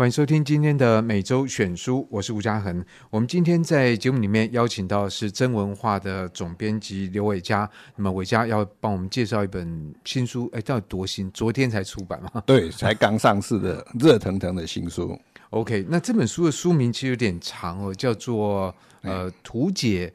[0.00, 2.82] 欢迎收听今天的每周选书，我是吴家恒。
[3.10, 7.68] 我们今天在节目里面邀请到是真文化的总编辑刘伟嘉。
[7.96, 11.30] 那么伟嘉要帮我们介绍一本新书，哎，到底多新？
[11.32, 12.42] 昨天才出版吗？
[12.46, 15.20] 对，才刚上市的热腾腾的新书。
[15.50, 20.10] OK，那这本书的书名其实有点长哦，叫做呃，图解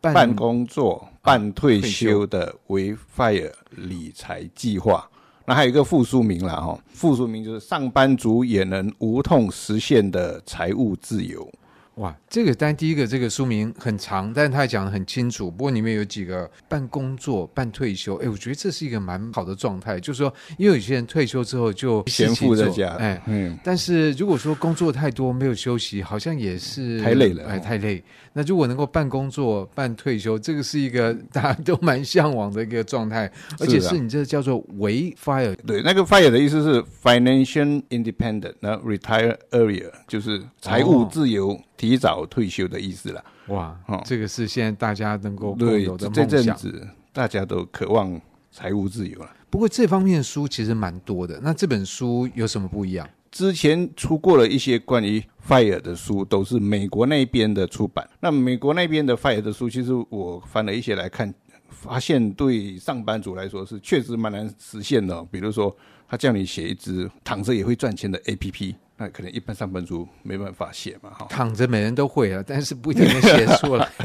[0.00, 5.06] 半，半工作半退休的 WayFire 理财计划。
[5.46, 11.48] 那还有一个附书名了，哈，附书名就是上班族也能无痛实现的财务自由。
[11.96, 15.50] 哇，这个单第一个这个书名很长，但是他讲的很清楚。
[15.50, 19.98] 不过里面有几个半工作半退休，哎，我觉得这是一个蛮好的状态。
[19.98, 23.58] 就是说，因为有些人退休之后就闲赋在家，哎，嗯。
[23.64, 28.04] 但是如果说工作太多没有休息，好像也是太累了，哎，太累。
[28.34, 35.56] 那如果能够半工作半退休，这个是一个大家都蛮向往的一个状态，而且是你这叫做 WayFire。
[35.66, 41.52] 对，那个 fire 的意思是 financial independent，那 retire earlier 就是财务自由。
[41.52, 46.26] 哦提早退休的意思了，哇，哦，这个是现在大家能够共有的梦想。
[46.28, 49.30] 对，这阵子大家都渴望财务自由了。
[49.48, 51.38] 不过这方面的书其实蛮多的。
[51.42, 53.08] 那这本书有什么不一样？
[53.30, 58.08] 之前出过了一些关于 FIRE 的书，都是美国那边的出版。
[58.20, 61.32] 那美国那边的 FIRE 的书，其实我翻了一些来看，
[61.68, 65.28] 发现对上班族来说是确实蛮难实现的哦。
[65.30, 65.74] 比如说，
[66.08, 68.74] 他叫你写一支躺着也会赚钱的 APP。
[68.96, 73.88] 那可能一般上班族没办法写嘛，哈，躺着每人都会啊，但是不一定能写出来。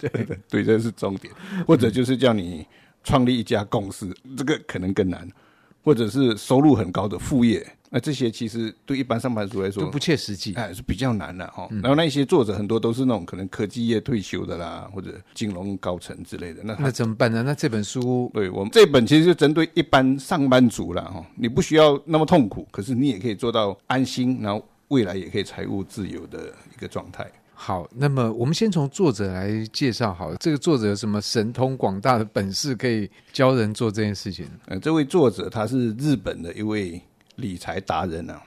[0.00, 1.32] 对对对，这是重点。
[1.66, 2.66] 或者就是叫你
[3.04, 5.28] 创立一家公司，这个可能更难。
[5.84, 7.66] 或者是收入很高的副业。
[7.94, 11.68] 那这些其实对一般上班族来说都不切实际，哎，是比较难的哈。
[11.70, 16.62] 然后那些作者很多都是那种可能科技业退休的啦，或者金融高层之类的。
[16.64, 17.42] 那那怎么办呢？
[17.42, 21.22] 那这本书，对我们这本其实就针对一般上班族了哈。
[21.34, 27.30] 你不需要那么痛苦，可是你也可以做到安心，然后未来也可以财务自由的一个状态。
[27.52, 30.36] 好，那么我们先从作者来介绍好了。
[30.40, 34.48] 这个作者有什么神通广大的本事可以教人做这件事情？
[34.64, 36.98] 呃，这位作者他是日本的一位。
[37.36, 38.42] 理财达人啊，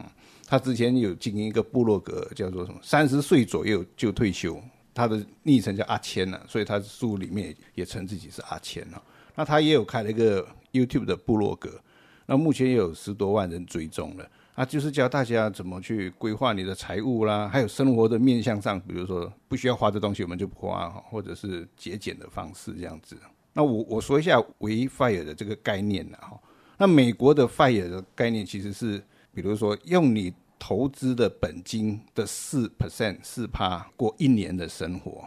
[0.48, 2.80] 他之前有经营一个部落格，叫做什么？
[2.84, 4.62] 三十岁左右就退休，
[4.94, 9.02] 他的昵称叫阿谦呐，所以他书里面也称自己是阿谦啊。
[9.36, 11.82] 那他也有开了一个 YouTube 的部落格，
[12.26, 14.30] 那目前也有十多万人追踪了。
[14.56, 23.18] 他就是教大家怎么去规划你的财务啦，还有生活的面向上，比如说不需要花的东西我们就不花，或者是节俭的方式这样子。
[23.52, 26.40] 那我我说一下 WayFire 的这个概念呢，哈。
[26.78, 29.02] 那美国的 FIRE 的概念其实是，
[29.34, 35.24] 比如说用你投资的本金的四 percent 四趴过一年的生活，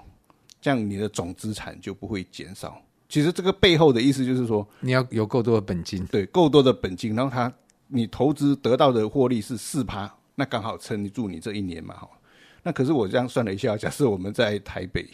[0.60, 2.80] 这样你的总资产就不会减少。
[3.08, 7.50] 其实这个背后的意思就是说，你要有够多的本金，对，够多的本金，然后他
[7.86, 12.08] 你投资得到的获利是四趴，那刚好撑住你这一年嘛，哈。
[12.62, 15.08] 那可是我这样算了一下，假设我们在台北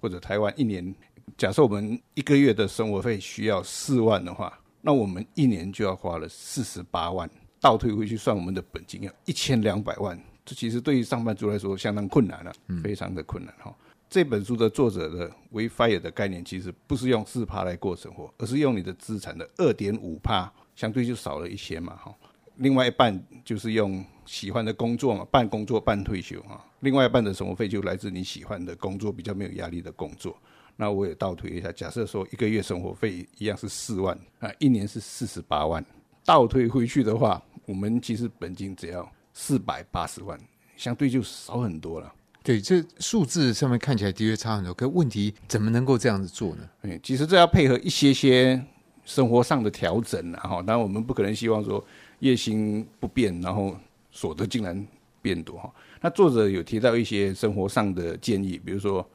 [0.00, 0.94] 或者台湾一年，
[1.36, 4.56] 假设我们一个月的生活费需要四万的话。
[4.80, 7.28] 那我们一年就要花了四十八万，
[7.60, 12.52] 倒退回去算我们的本金要一千两百万，这其实对于上班族来说相当困难了，
[12.82, 13.74] 非常的困难哈。
[14.08, 22.12] 这本书的作者的 WayFire 的概念其实不是用四趴来过生活，而是用你的资产的二点五趴，相对就少了一些嘛哈。
[22.56, 26.62] 另外一半就是用喜欢的工作嘛，半工作半退休哈。
[26.80, 30.36] 另外一半的生活费就来自你喜欢的工作，比较没有压力的工作。
[30.80, 35.84] 那我也倒推一下，假设说一个月生活费一样是四万啊，一年是四十八万，
[36.24, 40.40] 倒推回去的话，我们其实本金只要四百八十万，
[40.78, 42.10] 相对就少很多了。
[42.42, 46.66] 对，这数字上面看起来的确差很多，可问题怎么能够这样子做呢？
[46.80, 48.58] 嗯，其实这要配合一些些
[49.04, 51.84] 生活上的调整啊，哈，当然我们不可能希望说
[52.20, 53.76] 月薪不变，然后
[54.10, 54.86] 所得竟然
[55.20, 55.70] 变多哈。
[56.00, 59.06] 那作者有提到一些生活上的建议，比如说。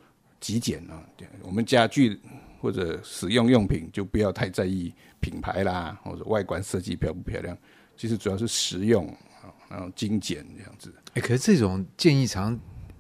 [0.45, 1.03] 极简啊，
[1.41, 2.21] 我们家具
[2.61, 7.57] 或者使用用品就不要太在意品牌啦，或者外观设计漂不漂亮，
[7.97, 9.07] 其实主要是实用
[9.41, 10.93] 啊，然后精简这样子。
[11.15, 12.55] 哎，可是这种建议常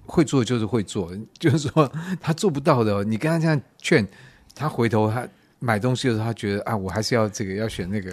[0.07, 1.87] 会做就是会做， 就是说
[2.19, 4.07] 他做不到的，你跟他这样劝，
[4.55, 5.27] 他回头他
[5.59, 8.11] 买东西的时候，他觉得啊，我还是要这个，要选那个，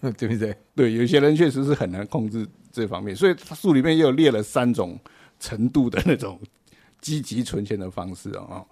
[0.00, 0.56] 要 对不对？
[0.74, 4.98] 对，有些人确实是很难控制这方面，所以他书里面也有列了三种
[5.38, 6.40] 程度的那种。
[7.00, 8.66] 积极存钱的方式哦，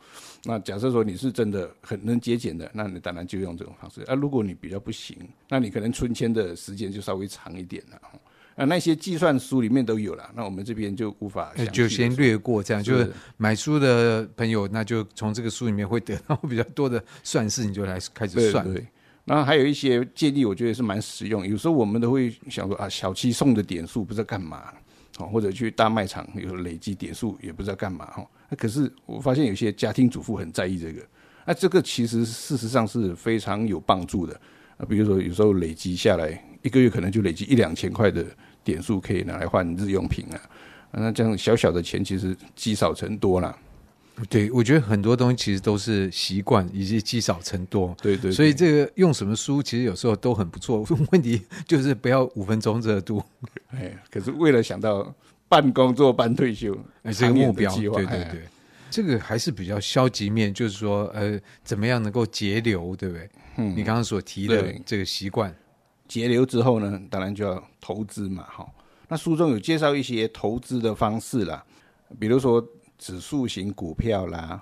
[0.44, 4.02] 那假设说你是真的很能节俭的，那你当然就用这种方式。
[4.02, 5.16] 啊，如果你比较不行，
[5.48, 8.00] 那你可能存钱的时间就稍微长一点了。
[8.56, 12.82] 啊，那些计算书里面都有了，那我们这边就无法就先略过这样。
[12.82, 18.64] 就是买书的朋友，那就从这个书里面会得到比较多的算式，你就来开始算。
[18.64, 18.86] 对，对，
[19.24, 21.46] 然后还有一些建议，我觉得是蛮实用。
[21.46, 24.74] 有时候我们都会想说啊，小七送的点数不知道干嘛。
[25.18, 28.26] 哦，或者去大卖场有累积点数也不知道干嘛哈。
[28.48, 31.02] 那可是我发现有些家庭主妇很在意这个，
[31.44, 34.40] 那这个其实事实上是非常有帮助的
[34.76, 34.86] 啊。
[34.88, 38.24] 比如说有时候累积下来一个月可能就累积一两千块的
[38.64, 40.40] 点数，可以拿来换日用品啊。
[40.90, 43.54] 那这样小小的钱其实积少成多了。
[44.28, 47.94] 对，我觉得很多东西其实都是习惯以及积少成多。
[48.02, 50.84] 对，对对，所以这个用什么书，其实有时候都很不错。
[51.12, 53.22] 问题就是不要五分钟热度。
[53.70, 55.14] 哎，可是为了想到
[55.48, 58.50] 半工作半退休，哎，这个目标，对对对，哎、
[58.90, 63.30] 这个还是比较消极面，就是说，呃，怎么样能够节流，对不对？
[63.56, 65.54] 嗯，你刚刚所提的这个习惯，
[66.08, 68.66] 节流之后呢，当然就要投资嘛，哈。
[69.08, 71.64] 那书中有介绍一些投资的方式啦，
[72.18, 72.66] 比如说。
[72.98, 74.60] 指数型股票啦，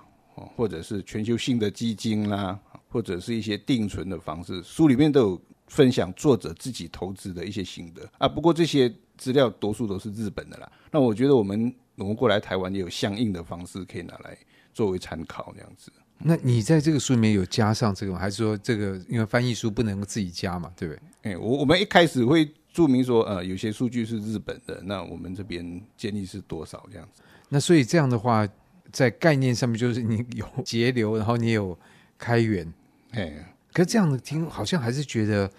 [0.55, 2.57] 或者是全球性的基金啦，
[2.87, 8.27] 或者是一些定存的方式，书里面都有分享作者自己投资的一些心得啊。
[8.27, 10.71] 不过这些资料多数都是日本的啦。
[10.91, 14.37] 那我觉得我们我们过来台湾也有相应的方式可以拿来
[14.73, 15.91] 作为参考，这样子。
[16.19, 18.19] 那你在这个书里面有加上这个吗？
[18.19, 20.71] 还是说这个因为翻译书不能自己加嘛？
[20.75, 21.01] 对不对？
[21.31, 27.21] 哎，我我们一开始会注明说，呃，有些数据是日本的，那我们这边建议是多少这样子。
[27.49, 28.47] 那所以这样的话，
[28.91, 31.77] 在概念上面就是你有节流，然后你有
[32.17, 32.71] 开源，
[33.11, 35.49] 哎，可是这样的听好像还是觉得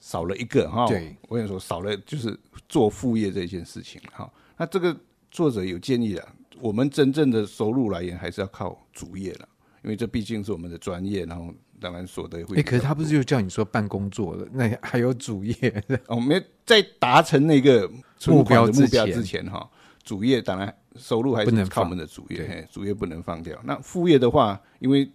[0.00, 0.86] 少了一个哈。
[0.86, 2.38] 对，我跟你说，少了就是
[2.68, 4.30] 做副业这件事情哈。
[4.56, 4.94] 那这个
[5.30, 6.28] 作者有建议的，
[6.60, 9.48] 我们真正的收入来源还是要靠主业了，
[9.82, 12.56] 因为这毕竟是我们的专业，然后当然所得会。
[12.58, 15.84] 哎，可是他不是就叫你说办工作了，那还有主业？
[16.06, 17.90] 我们在达成那个
[18.26, 19.68] 目标目标之前哈，
[20.04, 20.72] 主业当然。
[20.96, 23.60] 收入还是靠我们的主业，嘿，主业不能放掉。
[23.64, 25.10] 那副业的话，因为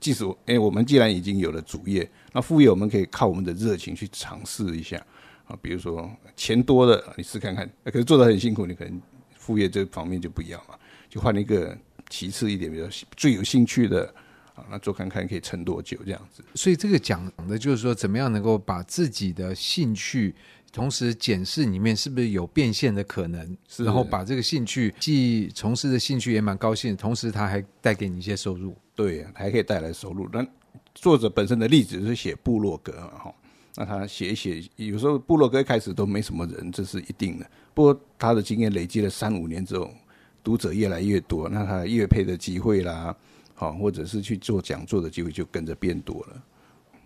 [0.00, 4.96] 即使哎，我们既然已经有了主业，那副业我们可以靠我们的热情去尝试一下
[5.44, 5.54] 啊。
[5.60, 9.02] 比如说钱多的，你试看看，可是做的很辛苦，你可能
[9.36, 10.76] 副业这方面就不一样嘛，
[11.10, 11.76] 就换一个
[12.08, 14.14] 其次一点，比较最有兴趣的
[14.54, 16.42] 啊，那做看看可以撑多久这样子。
[16.54, 20.34] 所以这个讲的就是说，怎么样能够把自己的兴趣。
[20.72, 30.26] 同时检视里面是不是有变现的可能，是然后把这个兴趣既从事的兴趣也蛮高兴，同时他还带给你一些收入，对，还可以带来收入。
[30.32, 30.42] 那
[30.94, 33.34] 作者本身的例子是写部落格哈，
[33.74, 37.46] 那他写一写，有时候部落格一开始都没什么人，这是一定的。
[37.74, 39.90] 不过他的经验累积了三五年之后，
[40.42, 43.14] 读者越来越多，那他乐配的机会啦，
[43.62, 46.42] 好，或者是去做讲座的机会就跟着变多了。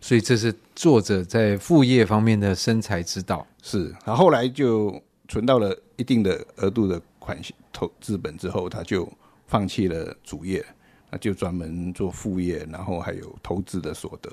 [0.00, 3.46] 所以这是作者在副业方面的生财之道。
[3.62, 4.98] 是，他后来就
[5.28, 9.06] 存到了一定的额度的款项投资本之后，他就
[9.46, 10.64] 放弃了主业，
[11.10, 14.30] 那就专门做副业，然后还有投资的所得。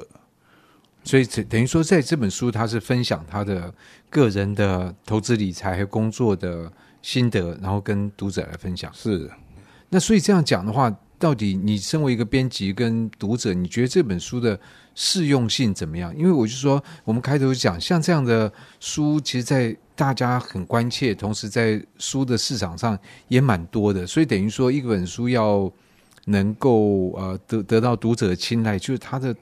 [1.04, 3.74] 所以等于说，在这本书他是分享他的
[4.10, 6.72] 个人的投资理财和工作的
[7.02, 8.90] 心得，然后跟读者来分享。
[8.94, 9.30] 是，
[9.90, 10.96] 那所以这样讲的话。
[11.24, 14.60] 到底你身为一个编辑跟读者，你觉得这本书的
[14.94, 16.14] 适用性怎么样？
[16.18, 23.00] 因为我就说，我们开头讲，像这样的书，其实，在大家很关切，同时在书的市场上
[23.30, 25.72] 也蛮多的，所以等于说，一本书要
[26.25, 29.34] 能够呃得得到读者的青睐，就是它的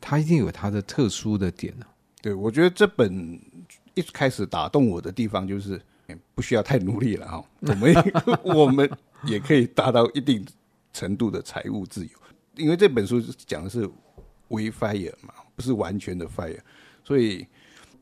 [0.00, 1.86] 它一定有它的特殊的点呢。
[2.20, 3.40] 对，我觉得这本
[3.94, 5.80] 一开始打动我的地方，就是
[6.34, 7.94] 不需要太努力了哈，我们
[8.42, 8.90] 我们
[9.24, 10.44] 也可以达到一定。
[10.92, 12.10] 程度的财务自由，
[12.56, 13.88] 因为这本书讲的是
[14.48, 16.58] 微 fire 嘛，不是完全的 fire，
[17.02, 17.46] 所以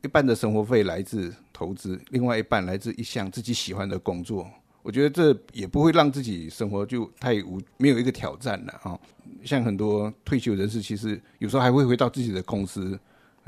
[0.03, 4.51] 一半的生活费来自投资，另外一半来自一项自己喜欢的工作。
[4.83, 8.99] 我觉得这也不会让自己生活就太无没有一个挑战了啊。
[9.45, 12.99] 像很多退休人士，其实有时候还会回到自己的公司，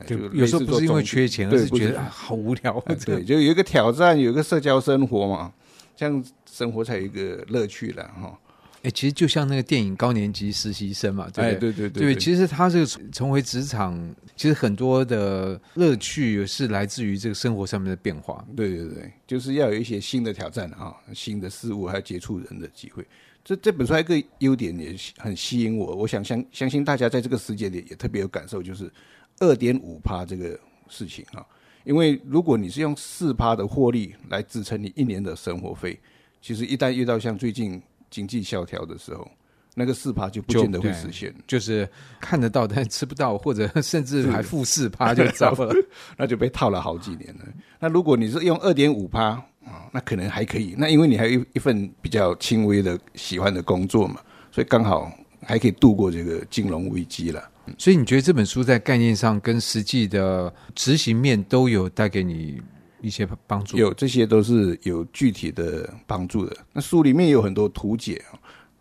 [0.07, 2.79] 就有时候不是因为缺钱，而是觉得好无聊。
[3.05, 5.51] 对，就有一个挑战，有一个社交生活嘛，
[5.97, 8.39] 这样生活才有一个乐趣了哈。
[8.83, 11.45] 哎，其实就像那个电影《高年级实习生》嘛，对不对？
[11.45, 13.97] 哎、对对对对，其实他这个重回职场，
[14.35, 18.45] 其实很多的乐趣是来自于这个生活上面的变化。
[18.57, 23.07] 对对对，就是要有一些新的挑战啊，新的事物，还有接触人的机会。
[23.45, 28.91] 这这本书还有一个优点也很吸引我，我想相相信大家在这个时间点也特别有感受，就是
[29.39, 30.59] 二点五趴这个
[30.89, 31.47] 事情啊。
[31.85, 35.97] 因为如果你是用四趴的获利来支撑你一年的生活费，
[36.41, 37.81] 其实一旦遇到像最近。
[38.13, 39.27] 经济萧条的时候，
[39.75, 41.89] 那个四趴就不见得会实现，就，就是
[42.21, 45.75] 看得到 但吃不到，或者 甚至还负四趴就糟了，
[46.19, 47.45] 那就被套了好几年了。
[47.81, 49.31] 那如果你是用二点五趴
[49.65, 50.75] 啊，那可能还可以。
[50.77, 54.21] 那因为你还有一份比较轻微的喜欢的工作嘛，
[54.53, 55.11] 所以刚好
[55.43, 57.49] 还可以度过这个金融危机了。
[57.79, 62.61] 所以你觉得这本书在概念上跟实际的执行面都有带给你
[63.03, 63.77] 一些帮助？
[63.77, 66.57] 有，这些都是有具体的帮助的。
[66.73, 68.23] 那书里面有很多图解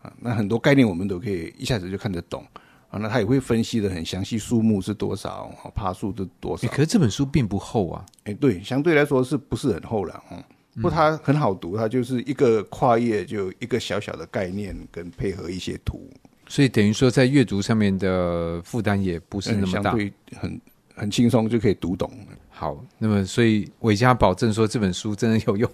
[0.02, 2.46] 啊，那很多概念我们都可以一下子就看得懂
[2.90, 2.98] 啊。
[3.00, 6.68] 那他也会分析的很详细，数目是多少，爬数是多少。
[6.70, 8.06] 可是这本书并不厚啊。
[8.24, 10.24] 哎，对，相对来说是不是很厚了？
[10.32, 10.44] 嗯，
[10.76, 16.10] 不过它很好读，它就是一个跨页就一个小小的概念，跟配合一些图。
[16.48, 20.62] 所以等于说，在阅读上面的负担也不是那么大，相对很
[20.94, 22.12] 很轻松就可以读懂。
[22.62, 25.68] 好，那么所以伟嘉保证说这本书真的有用。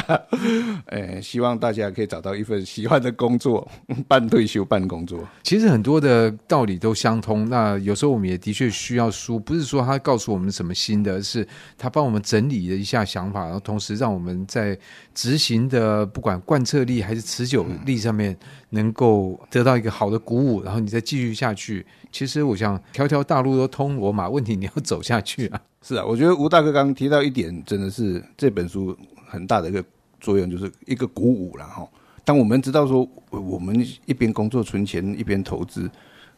[0.92, 3.66] 哎，希望大家可以找到一份喜欢的工作，
[4.06, 5.26] 半退休半工作。
[5.42, 7.48] 其实很多的道理都相通。
[7.48, 11.48] 那有时候我们也的确需要书，不是说他告诉我们什么新的，而是
[11.78, 14.78] 他帮我们整理了一下想法，然后同时让我们在
[15.14, 18.36] 执行的不管贯彻力还是持久力上面，
[18.68, 21.86] 能够得到一个好的鼓舞，然后你再继续下去。
[22.12, 25.58] 其实我想，条条大路都通罗马，问题你要走下去啊。
[25.86, 28.96] 是啊，我觉得吴大哥刚刚提到一点，真的是这本书
[29.26, 29.82] 很大的一个
[30.20, 31.88] 作用，就是一个鼓舞了哈。
[32.22, 35.90] 当我们知道说，我们一边工作存钱一边投资，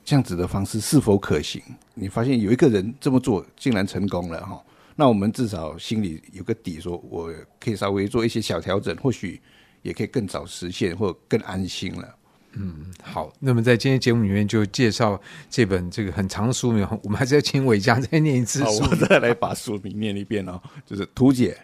[0.05, 1.61] 这样子的方式是否可行？
[1.95, 4.63] 你发现有一个人这么做，竟然成功了哈，
[4.95, 9.41] 那我们至少心里有个底，说我可以稍微做一些小调整，或许
[9.83, 12.15] 也可以更早实现，或更安心了。
[12.55, 13.33] 嗯，好。
[13.41, 18.85] 那么在今天节目里面就介绍这本这个很长的书名，我们还是要请伟嘉再念一次书。
[18.91, 21.57] 我再来把书名念一遍哦，就是图解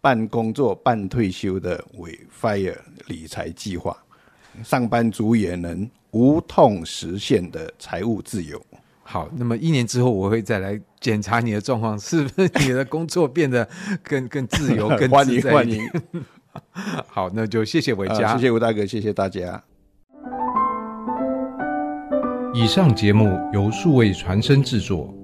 [0.00, 3.96] 半工作半退休的伟 FIRE 理财计划，
[4.64, 8.60] 上班族也能无痛实现的财务自由。
[9.04, 13.68] 好，那么一年之后我会再来检查你的状况，是不是你的工作变得
[14.02, 15.52] 更更自由、更自在？
[15.52, 16.24] 欢迎欢迎。
[17.06, 19.62] 好，那就谢谢伟嘉，谢谢吴大哥，谢谢大家。
[22.54, 25.21] 以上节目由数位传声制作。